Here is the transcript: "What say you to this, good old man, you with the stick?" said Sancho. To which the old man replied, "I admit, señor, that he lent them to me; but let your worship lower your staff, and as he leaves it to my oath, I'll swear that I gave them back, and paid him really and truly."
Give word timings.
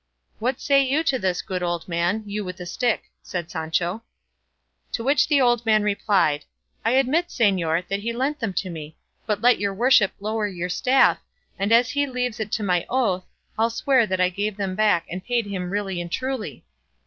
"What 0.39 0.59
say 0.59 0.81
you 0.81 1.03
to 1.03 1.19
this, 1.19 1.43
good 1.43 1.61
old 1.61 1.87
man, 1.87 2.23
you 2.25 2.43
with 2.43 2.57
the 2.57 2.65
stick?" 2.65 3.11
said 3.21 3.51
Sancho. 3.51 4.01
To 4.93 5.03
which 5.03 5.27
the 5.27 5.39
old 5.39 5.63
man 5.63 5.83
replied, 5.83 6.43
"I 6.83 6.93
admit, 6.93 7.27
señor, 7.27 7.87
that 7.87 7.99
he 7.99 8.11
lent 8.11 8.39
them 8.39 8.51
to 8.53 8.71
me; 8.71 8.97
but 9.27 9.41
let 9.41 9.59
your 9.59 9.75
worship 9.75 10.13
lower 10.19 10.47
your 10.47 10.69
staff, 10.69 11.19
and 11.59 11.71
as 11.71 11.91
he 11.91 12.07
leaves 12.07 12.39
it 12.39 12.51
to 12.53 12.63
my 12.63 12.83
oath, 12.89 13.27
I'll 13.59 13.69
swear 13.69 14.07
that 14.07 14.19
I 14.19 14.29
gave 14.29 14.57
them 14.57 14.73
back, 14.73 15.05
and 15.07 15.23
paid 15.23 15.45
him 15.45 15.69
really 15.69 16.01
and 16.01 16.11
truly." 16.11 16.65